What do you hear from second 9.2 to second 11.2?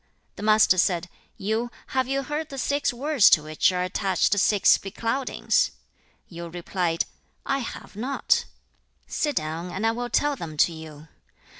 down, and I will tell them to you.